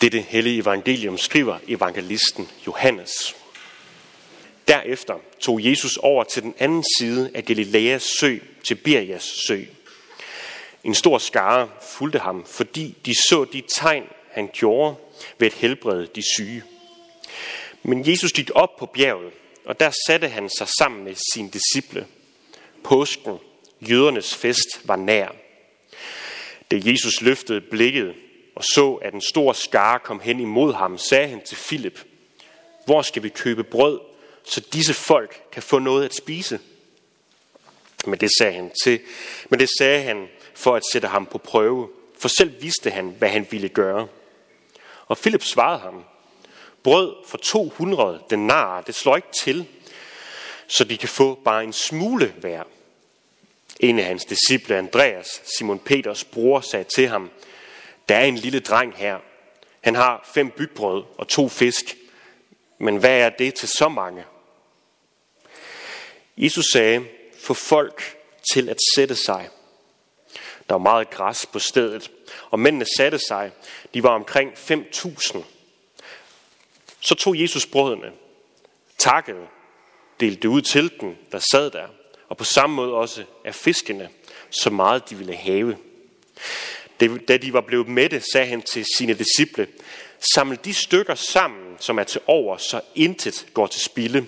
[0.00, 3.36] Dette hellige evangelium skriver evangelisten Johannes.
[4.68, 9.62] Derefter tog Jesus over til den anden side af Galileas sø, Tiberias sø.
[10.84, 14.94] En stor skare fulgte ham, fordi de så de tegn, han gjorde
[15.38, 16.62] ved at helbrede de syge.
[17.82, 19.32] Men Jesus gik op på bjerget,
[19.64, 22.06] og der satte han sig sammen med sine disciple.
[22.84, 23.38] Påsken,
[23.80, 25.28] jødernes fest, var nær.
[26.70, 28.14] Da Jesus løftede blikket
[28.54, 32.04] og så, at en stor skare kom hen imod ham, sagde han til Filip,
[32.84, 34.00] hvor skal vi købe brød,
[34.44, 36.60] så disse folk kan få noget at spise?
[38.06, 39.00] Men det sagde han til,
[39.50, 41.88] men det sagde han for at sætte ham på prøve,
[42.18, 44.08] for selv vidste han, hvad han ville gøre.
[45.06, 46.04] Og Philip svarede ham,
[46.82, 49.66] brød for 200 denar, det slår ikke til,
[50.66, 52.62] så de kan få bare en smule hver.
[53.80, 57.30] En af hans disciple, Andreas, Simon Peters bror, sagde til ham,
[58.10, 59.18] der er en lille dreng her.
[59.80, 61.96] Han har fem bygbrød og to fisk.
[62.78, 64.24] Men hvad er det til så mange?
[66.36, 67.04] Jesus sagde,
[67.40, 68.16] få folk
[68.52, 69.48] til at sætte sig.
[70.68, 72.10] Der var meget græs på stedet,
[72.50, 73.52] og mændene satte sig.
[73.94, 75.38] De var omkring 5.000.
[77.00, 78.12] Så tog Jesus brødene,
[78.98, 79.46] takkede,
[80.20, 81.86] delte det ud til den, der sad der,
[82.28, 84.08] og på samme måde også af fiskene,
[84.50, 85.76] så meget de ville have.
[87.00, 89.68] Da de var blevet mætte, sagde han til sine disciple,
[90.34, 94.26] samle de stykker sammen, som er til over, så intet går til spilde.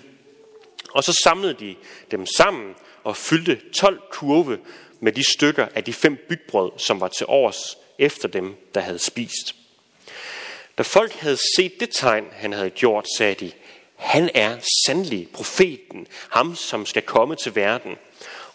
[0.91, 1.75] Og så samlede de
[2.11, 4.59] dem sammen og fyldte 12 kurve
[4.99, 8.99] med de stykker af de fem bygbrød, som var til overs efter dem, der havde
[8.99, 9.55] spist.
[10.77, 13.51] Da folk havde set det tegn, han havde gjort, sagde de,
[13.95, 17.95] han er sandelig profeten, ham som skal komme til verden.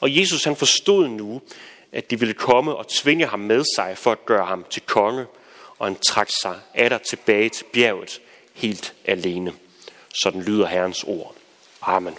[0.00, 1.42] Og Jesus han forstod nu,
[1.92, 5.26] at de ville komme og tvinge ham med sig for at gøre ham til konge,
[5.78, 8.20] og han trak sig atter tilbage til bjerget
[8.54, 9.52] helt alene.
[10.22, 11.34] Sådan lyder Herrens ord.
[11.82, 12.14] Amen.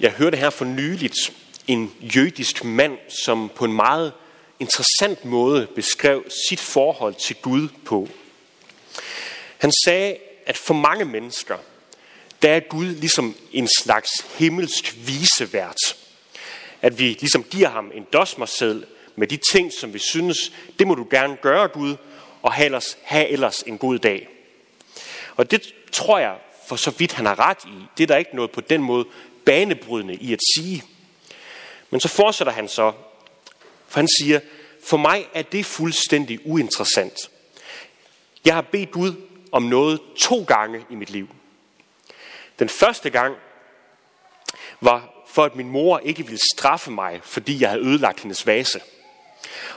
[0.00, 1.32] Jeg hørte her for nyligt
[1.66, 4.12] en jødisk mand, som på en meget
[4.60, 8.08] interessant måde beskrev sit forhold til Gud på.
[9.58, 10.16] Han sagde,
[10.50, 11.58] at for mange mennesker,
[12.42, 15.96] der er Gud ligesom en slags himmelsk visevært.
[16.82, 20.94] At vi ligesom giver ham en dosmerseddel med de ting, som vi synes, det må
[20.94, 21.96] du gerne gøre, Gud,
[22.42, 24.28] og have ellers, have ellers en god dag.
[25.36, 26.36] Og det tror jeg,
[26.68, 29.04] for så vidt han har ret i, det er der ikke noget på den måde
[29.44, 30.84] banebrydende i at sige.
[31.90, 32.92] Men så fortsætter han så,
[33.88, 34.40] for han siger,
[34.84, 37.30] for mig er det fuldstændig uinteressant.
[38.44, 41.28] Jeg har bedt Gud om noget to gange i mit liv.
[42.58, 43.36] Den første gang
[44.80, 48.80] var for, at min mor ikke ville straffe mig, fordi jeg havde ødelagt hendes vase.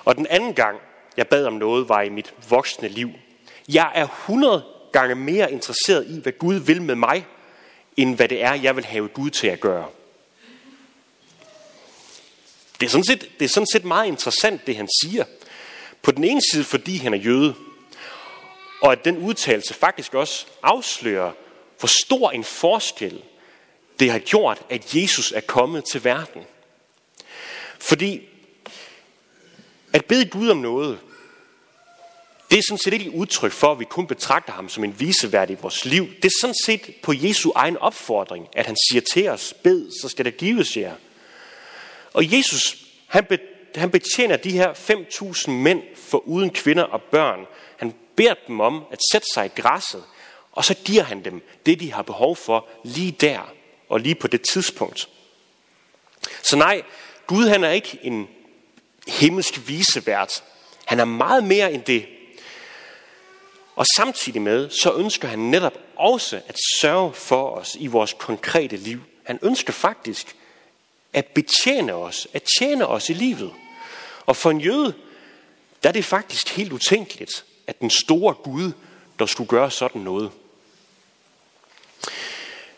[0.06, 0.80] Og den anden gang,
[1.18, 3.12] jeg bad om noget, var i mit voksne liv.
[3.70, 7.26] Jeg er 100 gange mere interesseret i, hvad Gud vil med mig,
[7.98, 9.88] end hvad det er, jeg vil have Gud til at gøre.
[12.80, 15.26] Det er sådan set, det er sådan set meget interessant, det han siger.
[16.02, 17.56] På den ene side, fordi han er jøde,
[18.84, 21.32] og at den udtalelse faktisk også afslører,
[21.80, 23.24] hvor stor en forskel
[24.00, 26.44] det har gjort, at Jesus er kommet til verden.
[27.80, 28.22] Fordi
[29.94, 31.00] at bede Gud om noget,
[32.52, 35.00] det er sådan set ikke et udtryk for, at vi kun betragter ham som en
[35.00, 36.08] viseværd i vores liv.
[36.16, 40.10] Det er sådan set på Jesu egen opfordring, at han siger til os, bed, så
[40.10, 40.96] skal det gives jer.
[42.14, 42.78] Og Jesus,
[43.08, 43.40] han, be,
[43.76, 47.46] han betjener de her 5.000 mænd for uden kvinder og børn.
[47.78, 50.04] Han beder dem om at sætte sig i græsset,
[50.52, 53.54] og så giver han dem det, de har behov for lige der
[53.90, 55.10] og lige på det tidspunkt.
[56.44, 56.82] Så nej,
[57.28, 58.28] Gud han er ikke en
[59.08, 60.44] himmelsk visevært.
[60.86, 62.08] Han er meget mere end det.
[63.76, 68.78] Og samtidig med, så ønsker han netop også at sørge for os i vores konkrete
[68.78, 69.02] liv.
[69.24, 70.36] Han ønsker faktisk
[71.14, 73.54] at betjene os, at tjene os i livet.
[74.26, 74.94] Og for en jøde,
[75.84, 78.72] der er det faktisk helt utænkeligt, at den store Gud,
[79.20, 80.32] der skulle gøre sådan noget.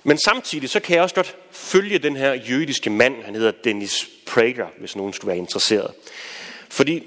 [0.03, 4.09] Men samtidig så kan jeg også godt følge den her jødiske mand, han hedder Dennis
[4.25, 5.93] Prager, hvis nogen skulle være interesseret.
[6.69, 7.03] Fordi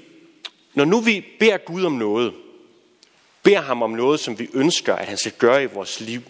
[0.73, 2.33] når nu vi beder Gud om noget,
[3.43, 6.21] beder ham om noget, som vi ønsker, at han skal gøre i vores liv,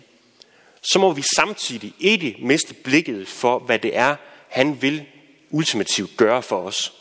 [0.82, 4.16] så må vi samtidig ikke miste blikket for, hvad det er,
[4.50, 5.06] han vil
[5.50, 6.94] ultimativt gøre for os.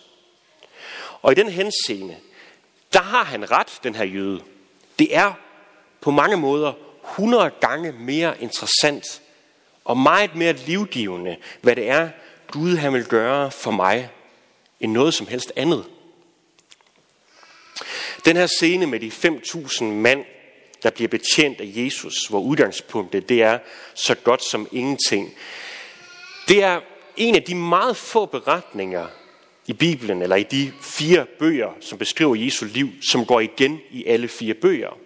[1.22, 2.16] Og i den henseende,
[2.92, 4.42] der har han ret, den her jøde.
[4.98, 5.32] Det er
[6.00, 6.72] på mange måder
[7.10, 9.22] 100 gange mere interessant
[9.84, 12.08] og meget mere livgivende, hvad det er,
[12.50, 14.10] Gud han vil gøre for mig,
[14.80, 15.84] end noget som helst andet.
[18.24, 20.24] Den her scene med de 5.000 mand,
[20.82, 23.58] der bliver betjent af Jesus, hvor udgangspunktet det er
[23.94, 25.34] så godt som ingenting.
[26.48, 26.80] Det er
[27.16, 29.06] en af de meget få beretninger
[29.68, 34.06] i Bibelen, eller i de fire bøger, som beskriver Jesu liv, som går igen i
[34.06, 34.98] alle fire bøger.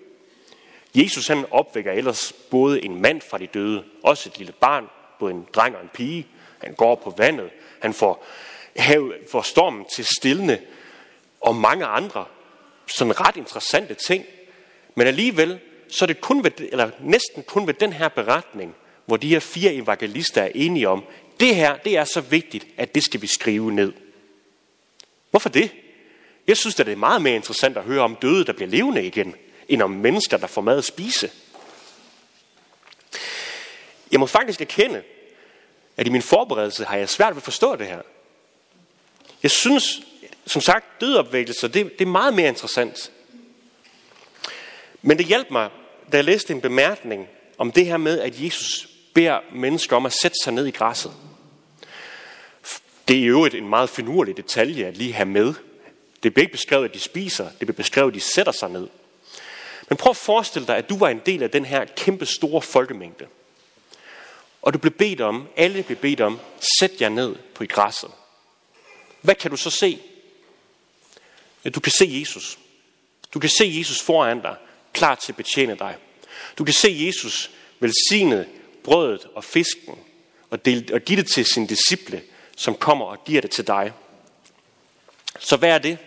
[0.94, 4.86] Jesus han opvækker ellers både en mand fra de døde, også et lille barn,
[5.18, 6.26] både en dreng og en pige.
[6.58, 7.50] Han går på vandet.
[7.80, 8.26] Han får,
[8.76, 10.58] hav, får stormen til stillende
[11.40, 12.24] og mange andre
[12.86, 14.24] sådan ret interessante ting.
[14.94, 18.74] Men alligevel, så er det kun ved, eller næsten kun ved den her beretning,
[19.06, 21.04] hvor de her fire evangelister er enige om,
[21.40, 23.92] det her, det er så vigtigt, at det skal vi skrive ned.
[25.32, 25.70] Hvorfor det?
[26.46, 29.06] Jeg synes, at det er meget mere interessant at høre om døde, der bliver levende
[29.06, 29.34] igen,
[29.69, 31.31] end om mennesker, der får mad at spise.
[34.12, 35.02] Jeg må faktisk erkende,
[35.96, 38.02] at i min forberedelse har jeg svært ved at forstå det her.
[39.43, 39.84] Jeg synes,
[40.46, 43.12] som sagt, dødopvækkelser, det, det er meget mere interessant.
[45.02, 45.70] Men det hjalp mig,
[46.12, 50.12] da jeg læste en bemærkning om det her med, at Jesus beder mennesker om at
[50.23, 51.12] sætte sig ned i græsset.
[53.12, 55.54] Det er jo en meget finurlig detalje at lige have med.
[56.22, 57.44] Det bliver ikke beskrevet, at de spiser.
[57.44, 58.88] Det bliver beskrevet, at de sætter sig ned.
[59.88, 62.62] Men prøv at forestille dig, at du var en del af den her kæmpe store
[62.62, 63.26] folkemængde.
[64.62, 66.40] Og du blev bedt om, alle blev bedt om,
[66.78, 68.10] sæt jer ned på i græsset.
[69.20, 69.98] Hvad kan du så se?
[71.64, 72.58] Ja, du kan se Jesus.
[73.34, 74.56] Du kan se Jesus foran dig,
[74.92, 75.96] klar til at betjene dig.
[76.58, 77.50] Du kan se Jesus
[77.80, 78.46] velsigne
[78.84, 79.98] brødet og fisken
[80.50, 82.22] og, dele, og give det til sin disciple,
[82.62, 83.92] som kommer og giver det til dig.
[85.38, 85.98] Så hvad er det?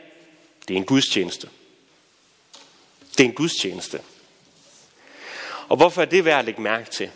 [0.68, 1.50] Det er en gudstjeneste.
[3.12, 4.02] Det er en gudstjeneste.
[5.68, 7.12] Og hvorfor er det værd at lægge mærke til?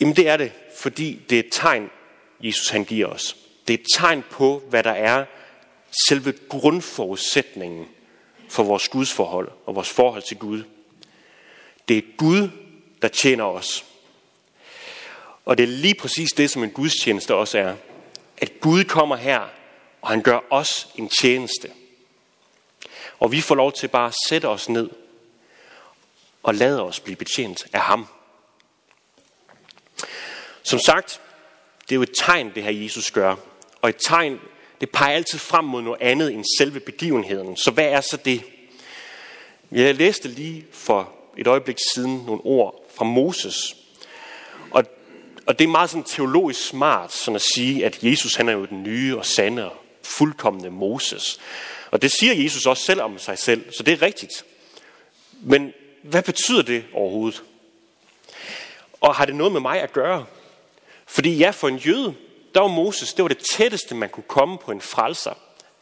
[0.00, 1.90] Jamen det er det, fordi det er et tegn,
[2.40, 3.36] Jesus han giver os.
[3.68, 5.24] Det er et tegn på, hvad der er
[6.08, 7.88] selve grundforudsætningen
[8.48, 10.62] for vores gudsforhold og vores forhold til Gud.
[11.88, 12.48] Det er Gud,
[13.02, 13.84] der tjener os.
[15.44, 17.74] Og det er lige præcis det, som en gudstjeneste også er.
[18.36, 19.40] At Gud kommer her,
[20.02, 21.70] og han gør os en tjeneste.
[23.20, 24.90] Og vi får lov til bare at sætte os ned
[26.42, 28.06] og lade os blive betjent af ham.
[30.62, 31.20] Som sagt,
[31.82, 33.36] det er jo et tegn, det her Jesus gør.
[33.82, 34.40] Og et tegn,
[34.80, 37.56] det peger altid frem mod noget andet end selve begivenheden.
[37.56, 38.42] Så hvad er så det?
[39.72, 43.76] Jeg læste lige for et øjeblik siden nogle ord fra Moses.
[45.46, 48.64] Og, det er meget sådan teologisk smart sådan at sige, at Jesus han er jo
[48.64, 51.40] den nye og sande og fuldkommende Moses.
[51.90, 54.44] Og det siger Jesus også selv om sig selv, så det er rigtigt.
[55.40, 55.72] Men
[56.02, 57.42] hvad betyder det overhovedet?
[59.00, 60.26] Og har det noget med mig at gøre?
[61.06, 62.14] Fordi ja, for en jøde,
[62.54, 65.34] der var Moses, det var det tætteste, man kunne komme på en frelser.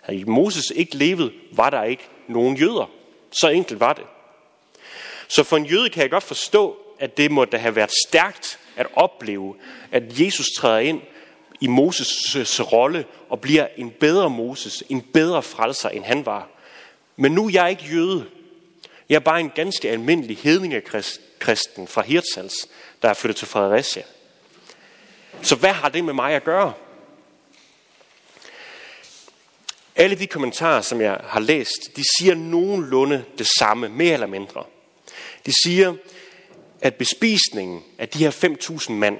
[0.03, 2.91] Havde Moses ikke levet, var der ikke nogen jøder.
[3.33, 4.05] Så enkelt var det.
[5.29, 8.87] Så for en jøde kan jeg godt forstå, at det måtte have været stærkt at
[8.93, 9.55] opleve,
[9.93, 11.01] at Jesus træder ind
[11.61, 16.49] i Moses' rolle og bliver en bedre Moses, en bedre frelser, end han var.
[17.17, 18.27] Men nu er jeg ikke jøde.
[19.09, 22.69] Jeg er bare en ganske almindelig hedningekristen fra Hirtshals,
[23.03, 24.03] der er flyttet til Fredericia.
[25.43, 26.73] Så hvad har det med mig at gøre?
[29.97, 34.65] Alle de kommentarer, som jeg har læst, de siger nogenlunde det samme, mere eller mindre.
[35.47, 35.95] De siger,
[36.83, 39.19] at bespisningen af de her 5.000 mand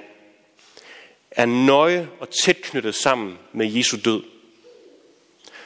[1.31, 4.23] er nøje og tæt knyttet sammen med Jesu død.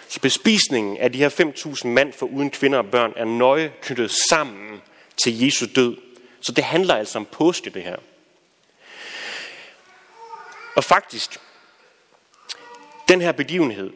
[0.07, 4.11] Så bespisningen af de her 5.000 mand for uden kvinder og børn er nøje knyttet
[4.29, 4.81] sammen
[5.23, 5.97] til Jesu død.
[6.41, 7.95] Så det handler altså om påske, det her.
[10.75, 11.37] Og faktisk,
[13.07, 13.91] den her begivenhed,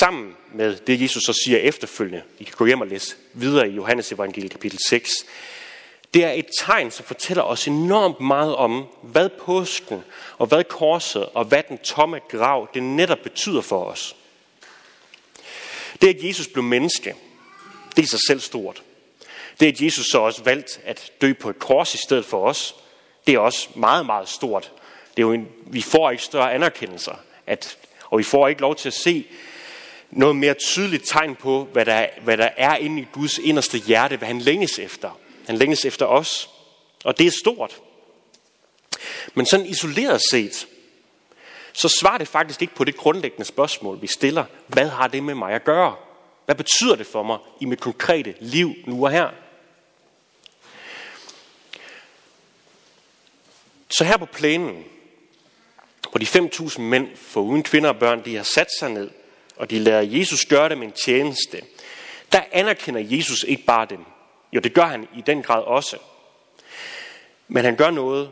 [0.00, 3.72] sammen med det, Jesus så siger efterfølgende, I kan gå hjem og læse videre i
[3.72, 5.10] Johannes evangeliet kapitel 6,
[6.14, 10.04] det er et tegn, som fortæller os enormt meget om, hvad påsken
[10.38, 14.16] og hvad korset og hvad den tomme grav, det netop betyder for os.
[16.02, 17.14] Det, at Jesus blev menneske,
[17.90, 18.82] det er i sig selv stort.
[19.60, 22.74] Det, at Jesus så også valgt at dø på et kors i stedet for os,
[23.26, 24.72] det er også meget, meget stort.
[25.16, 27.14] Det er jo en, vi får ikke større anerkendelser,
[27.46, 29.26] at, og vi får ikke lov til at se
[30.10, 34.16] noget mere tydeligt tegn på, hvad der, hvad der er inde i Guds inderste hjerte,
[34.16, 35.18] hvad han længes efter.
[35.48, 36.50] Han længes efter os,
[37.04, 37.80] og det er stort.
[39.34, 40.66] Men sådan isoleret set,
[41.72, 44.44] så svarer det faktisk ikke på det grundlæggende spørgsmål, vi stiller.
[44.66, 45.96] Hvad har det med mig at gøre?
[46.44, 49.30] Hvad betyder det for mig i mit konkrete liv nu og her?
[53.90, 54.84] Så her på plænen,
[56.10, 59.10] hvor de 5.000 mænd for uden kvinder og børn, de har sat sig ned,
[59.56, 61.62] og de lader Jesus gøre dem en tjeneste,
[62.32, 64.04] der anerkender Jesus ikke bare dem.
[64.52, 65.96] Jo, det gør han i den grad også.
[67.48, 68.30] Men han gør noget,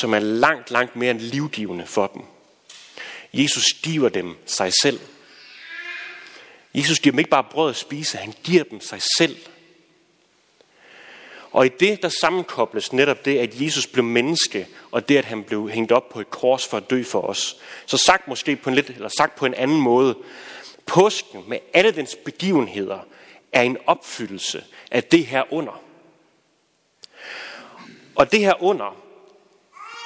[0.00, 2.22] som er langt, langt mere end livgivende for dem.
[3.32, 5.00] Jesus giver dem sig selv.
[6.74, 9.36] Jesus giver dem ikke bare brød at spise, han giver dem sig selv.
[11.50, 15.44] Og i det, der sammenkobles netop det, at Jesus blev menneske, og det, at han
[15.44, 17.56] blev hængt op på et kors for at dø for os.
[17.86, 20.16] Så sagt måske på en lidt, eller sagt på en anden måde,
[20.86, 22.98] påsken med alle dens begivenheder
[23.52, 25.82] er en opfyldelse af det her under.
[28.14, 28.96] Og det her under,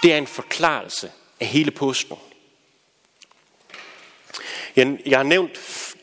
[0.03, 2.17] det er en forklarelse af hele påsken.
[4.77, 5.61] Jeg har nævnt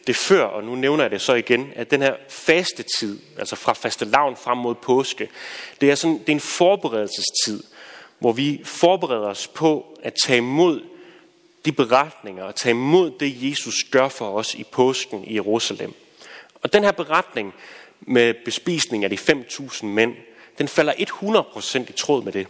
[0.07, 3.55] det før, og nu nævner jeg det så igen, at den her faste tid, altså
[3.55, 5.29] fra faste lavn frem mod påske,
[5.81, 7.63] det er, sådan, det er en forberedelsestid,
[8.19, 10.81] hvor vi forbereder os på at tage imod
[11.65, 15.93] de beretninger og tage imod det, Jesus gør for os i påsken i Jerusalem.
[16.61, 17.53] Og den her beretning
[18.01, 20.15] med bespisning af de 5.000 mænd,
[20.57, 22.47] den falder 100% i tråd med det,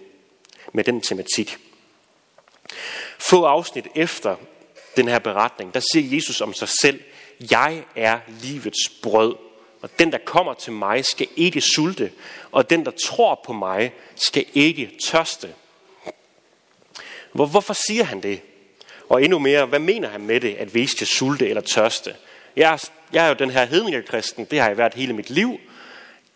[0.74, 1.58] med den tematik.
[3.20, 4.36] Få afsnit efter
[4.96, 7.01] den her beretning, der siger Jesus om sig selv,
[7.51, 9.36] jeg er livets brød,
[9.82, 12.12] og den, der kommer til mig, skal ikke sulte,
[12.51, 15.54] og den, der tror på mig, skal ikke tørste.
[17.32, 18.42] Hvor, hvorfor siger han det?
[19.10, 22.16] Og endnu mere, hvad mener han med det, at vi skal sulte eller tørste?
[22.60, 22.80] Jeg
[23.13, 25.60] jeg er jo den her hedningekristen, det har jeg været hele mit liv.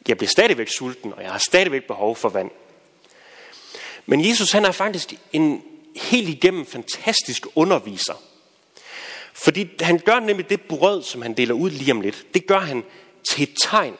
[0.08, 2.52] Jeg bliver stadigvæk sulten, og jeg har stadigvæk behov for vand.
[4.06, 5.64] Men Jesus han er faktisk en
[5.96, 8.14] helt igennem fantastisk underviser.
[9.34, 12.60] Fordi han gør nemlig det brød, som han deler ud lige om lidt, det gør
[12.60, 12.84] han
[13.30, 13.98] til et tegn,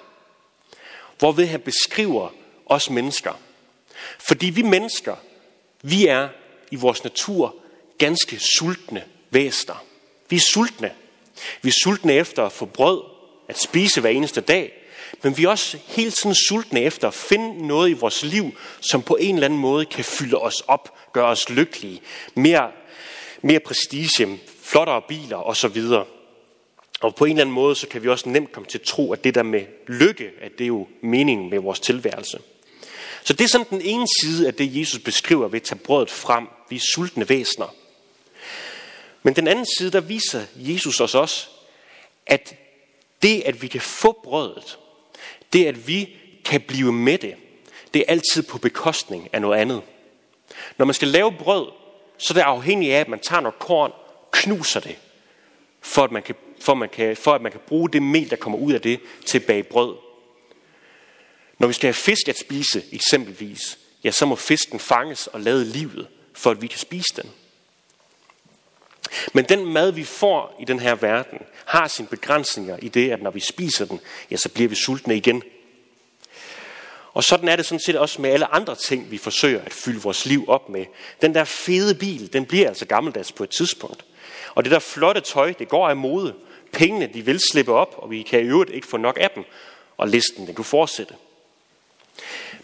[1.20, 2.30] hvorved han beskriver
[2.66, 3.40] os mennesker.
[4.20, 5.16] Fordi vi mennesker,
[5.82, 6.30] vi er
[6.72, 7.56] i vores natur
[7.98, 9.84] ganske sultne væsner.
[10.30, 10.92] Vi er sultne.
[11.62, 13.02] Vi er sultne efter at få brød,
[13.48, 14.74] at spise hver eneste dag,
[15.22, 19.02] men vi er også hele tiden sultne efter at finde noget i vores liv, som
[19.02, 22.02] på en eller anden måde kan fylde os op, gøre os lykkelige.
[22.36, 22.72] Mere,
[23.42, 25.82] mere prestige, flottere biler osv.
[27.02, 29.14] Og på en eller anden måde, så kan vi også nemt komme til at tro,
[29.14, 32.40] at det der med lykke, at det er jo meningen med vores tilværelse.
[33.24, 36.10] Så det er sådan den ene side af det, Jesus beskriver ved at tage brødet
[36.10, 36.48] frem.
[36.70, 37.76] Vi er sultne væsener.
[39.24, 41.48] Men den anden side, der viser Jesus os også,
[42.26, 42.56] at
[43.22, 44.78] det, at vi kan få brødet,
[45.54, 46.16] det, at vi
[46.46, 47.36] kan blive med det,
[47.94, 49.82] det er altid på bekostning af noget andet.
[50.78, 51.68] Når man skal lave brød,
[52.18, 53.92] så er det afhængigt af, at man tager noget korn,
[54.32, 54.96] knuser det,
[55.82, 58.36] for at man kan, for, man kan, for at man kan bruge det mel, der
[58.36, 59.96] kommer ud af det, til at bage brød.
[61.60, 65.66] Når vi skal have fisk at spise, eksempelvis, ja, så må fisken fanges og lade
[65.66, 67.32] livet, for at vi kan spise den.
[69.34, 73.22] Men den mad, vi får i den her verden, har sine begrænsninger i det, at
[73.22, 74.00] når vi spiser den,
[74.32, 75.44] ja, så bliver vi sultne igen.
[77.14, 80.02] Og sådan er det sådan set også med alle andre ting, vi forsøger at fylde
[80.02, 80.86] vores liv op med.
[81.22, 84.06] Den der fede bil, den bliver altså gammeldags på et tidspunkt.
[84.56, 86.36] Og det der flotte tøj, det går af mode.
[86.72, 89.44] Pengene, de vil slippe op, og vi kan i øvrigt ikke få nok af dem.
[89.98, 91.16] Og listen, den kunne fortsætte.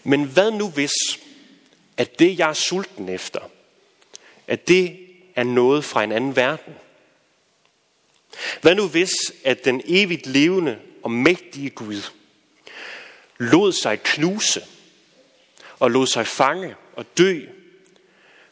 [0.04, 0.92] Men hvad nu hvis,
[1.98, 3.40] at det jeg er sulten efter,
[4.48, 5.09] at det
[5.40, 6.76] er noget fra en anden verden?
[8.62, 9.12] Hvad nu hvis,
[9.44, 12.02] at den evigt levende og mægtige Gud
[13.38, 14.64] lod sig knuse
[15.80, 17.42] og lod sig fange og dø,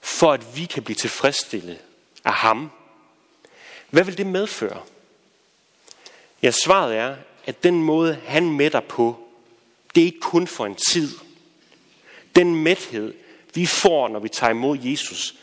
[0.02, 1.78] for at vi kan blive tilfredsstillet
[2.26, 2.72] af ham?
[3.90, 4.82] Hvad vil det medføre?
[6.44, 7.16] Ja, svaret er,
[7.46, 9.28] at den måde, han mætter på,
[9.96, 11.10] det er ikke kun for en tid.
[12.36, 13.14] Den mæthed,
[13.54, 15.36] vi får, når vi tager imod Jesus,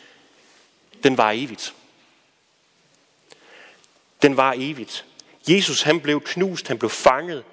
[1.05, 1.73] den var evigt.
[4.21, 5.05] Den var evigt.
[5.49, 7.43] Jesus han blev knust, han blev fanget,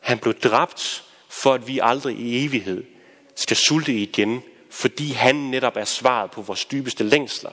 [0.00, 2.84] han blev dræbt, for at vi aldrig i evighed
[3.34, 7.50] skal sulte igen, fordi han netop er svaret på vores dybeste længsler.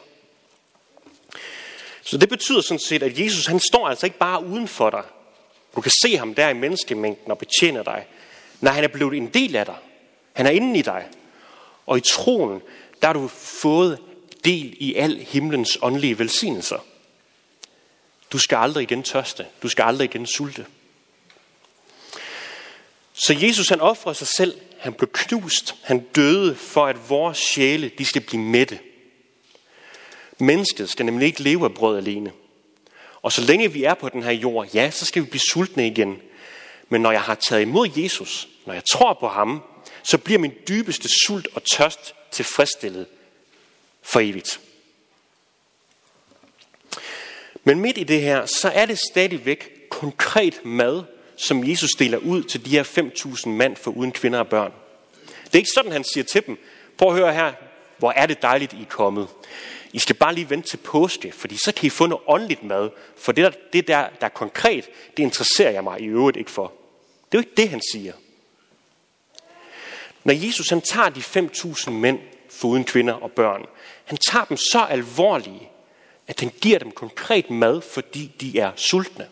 [2.03, 5.03] Så det betyder sådan set, at Jesus han står altså ikke bare uden for dig.
[5.75, 8.05] Du kan se ham der i menneskemængden og betjene dig.
[8.61, 9.77] Nej, han er blevet en del af dig.
[10.33, 11.07] Han er inde i dig.
[11.85, 12.61] Og i troen,
[13.01, 13.99] der har du fået
[14.45, 16.79] del i al himlens åndelige velsignelser.
[18.31, 19.45] Du skal aldrig igen tørste.
[19.63, 20.65] Du skal aldrig igen sulte.
[23.13, 24.61] Så Jesus han offrede sig selv.
[24.79, 25.75] Han blev knust.
[25.83, 28.79] Han døde for at vores sjæle de skal blive mætte.
[30.39, 32.31] Mennesket skal nemlig ikke leve af brød alene.
[33.21, 35.87] Og så længe vi er på den her jord, ja, så skal vi blive sultne
[35.87, 36.21] igen.
[36.89, 39.63] Men når jeg har taget imod Jesus, når jeg tror på ham,
[40.03, 43.05] så bliver min dybeste sult og tørst tilfredsstillet
[44.03, 44.59] for evigt.
[47.63, 51.03] Men midt i det her, så er det stadigvæk konkret mad,
[51.35, 54.71] som Jesus deler ud til de her 5.000 mand for uden kvinder og børn.
[55.43, 56.57] Det er ikke sådan, han siger til dem,
[56.97, 57.53] prøv at høre her,
[57.97, 59.27] hvor er det dejligt, I er kommet.
[59.93, 62.89] I skal bare lige vente til påske, fordi så kan I få noget åndeligt mad.
[63.17, 66.51] For det der, det der, der er konkret, det interesserer jeg mig i øvrigt ikke
[66.51, 66.73] for.
[67.31, 68.13] Det er jo ikke det, han siger.
[70.23, 72.19] Når Jesus han tager de 5.000 mænd
[72.53, 73.65] foruden kvinder og børn,
[74.05, 75.69] han tager dem så alvorlige,
[76.27, 79.27] at han giver dem konkret mad, fordi de er sultne.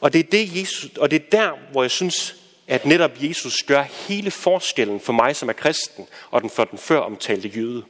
[0.00, 2.36] Og det er, det Jesus, og det er der, hvor jeg synes,
[2.66, 6.78] at netop Jesus gør hele forskellen for mig som er kristen, og den for den
[6.78, 7.84] før omtalte jøde.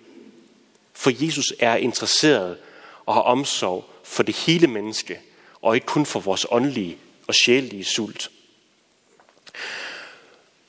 [0.92, 2.58] For Jesus er interesseret
[3.06, 5.20] og har omsorg for det hele menneske,
[5.62, 8.30] og ikke kun for vores åndelige og sjælelige sult.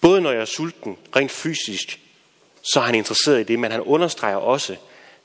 [0.01, 2.00] Både når jeg er sulten rent fysisk,
[2.74, 4.76] så er han interesseret i det, men han understreger også,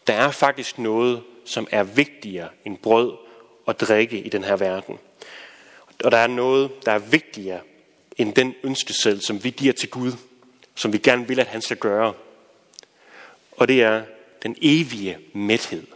[0.07, 3.13] der er faktisk noget, som er vigtigere end brød
[3.67, 4.99] og drikke i den her verden.
[6.05, 7.61] Og der er noget, der er vigtigere
[8.17, 10.13] end den ønskeseddel, som vi giver til Gud,
[10.75, 12.15] som vi gerne vil, at han skal gøre.
[13.53, 14.03] Og det er
[14.43, 15.87] den evige mæthed.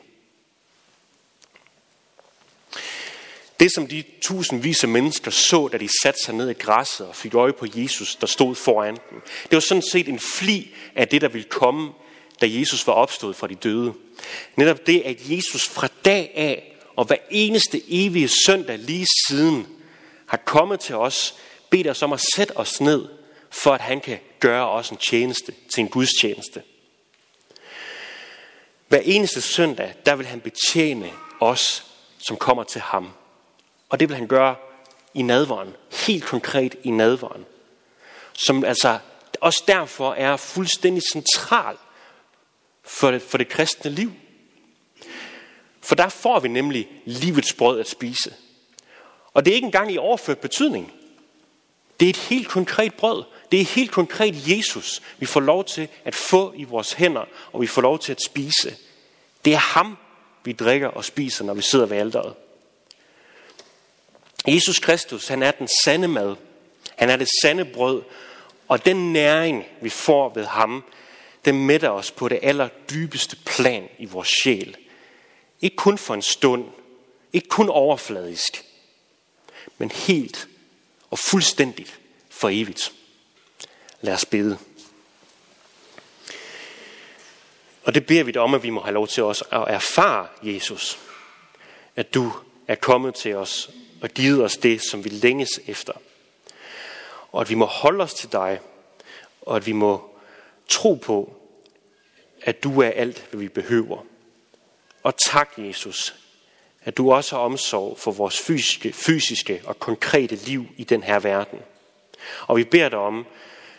[3.60, 7.16] Det, som de tusindvis af mennesker så, da de satte sig ned i græsset og
[7.16, 11.08] fik øje på Jesus, der stod foran dem, det var sådan set en fli af
[11.08, 11.92] det, der ville komme,
[12.40, 13.94] da Jesus var opstået fra de døde.
[14.56, 19.66] Netop det, at Jesus fra dag af og hver eneste evige søndag lige siden
[20.26, 21.34] har kommet til os,
[21.70, 23.08] bedt os om at sætte os ned,
[23.50, 26.62] for at han kan gøre os en tjeneste til en Guds tjeneste.
[28.88, 31.84] Hver eneste søndag, der vil han betjene os,
[32.18, 33.12] som kommer til ham.
[33.88, 34.56] Og det vil han gøre
[35.14, 35.74] i nadvåren.
[36.06, 37.44] Helt konkret i nadvåren.
[38.32, 38.98] Som altså
[39.40, 41.76] også derfor er fuldstændig central
[42.84, 44.12] for det, for det kristne liv.
[45.80, 48.34] For der får vi nemlig livets brød at spise.
[49.34, 50.92] Og det er ikke engang i overført betydning.
[52.00, 53.24] Det er et helt konkret brød.
[53.52, 57.60] Det er helt konkret Jesus, vi får lov til at få i vores hænder, og
[57.60, 58.76] vi får lov til at spise.
[59.44, 59.96] Det er ham,
[60.44, 62.34] vi drikker og spiser, når vi sidder ved alderet.
[64.46, 66.36] Jesus Kristus, han er den sande mad.
[66.96, 68.02] Han er det sande brød.
[68.68, 70.84] Og den næring, vi får ved ham,
[71.44, 74.76] den mætter os på det allerdybeste plan i vores sjæl.
[75.60, 76.64] Ikke kun for en stund.
[77.32, 78.64] Ikke kun overfladisk.
[79.78, 80.48] Men helt
[81.10, 82.92] og fuldstændigt for evigt.
[84.00, 84.58] Lad os bede.
[87.84, 90.26] Og det beder vi dig om, at vi må have lov til os at erfare,
[90.42, 90.98] Jesus,
[91.96, 92.32] at du
[92.68, 95.92] er kommet til os og givet os det, som vi længes efter.
[97.32, 98.60] Og at vi må holde os til dig,
[99.42, 100.10] og at vi må
[100.68, 101.36] tro på,
[102.42, 104.06] at du er alt, hvad vi behøver.
[105.02, 106.14] Og tak, Jesus,
[106.84, 111.18] at du også har omsorg for vores fysiske, fysiske og konkrete liv i den her
[111.18, 111.58] verden.
[112.46, 113.26] Og vi beder dig om,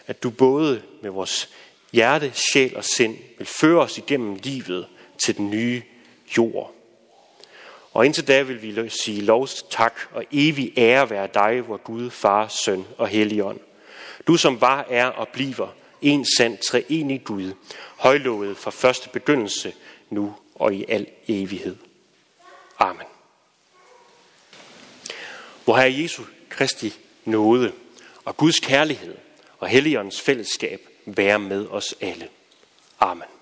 [0.07, 1.49] at du både med vores
[1.91, 5.81] hjerte, sjæl og sind vil føre os igennem livet til den nye
[6.37, 6.73] jord.
[7.97, 12.09] Og indtil da vil vi sige lovs tak og evig ære være dig, hvor Gud,
[12.09, 13.59] Far, Søn og Helligånd.
[14.27, 15.67] Du som var, er og bliver
[16.01, 17.53] en sand treenig Gud,
[17.95, 19.73] højlovet fra første begyndelse,
[20.09, 21.75] nu og i al evighed.
[22.79, 23.07] Amen.
[25.63, 26.93] Hvor Herre Jesu Kristi
[27.25, 27.73] nåde
[28.25, 29.15] og Guds kærlighed
[29.59, 32.29] og Helligåndens fællesskab være med os alle.
[32.99, 33.36] Amen.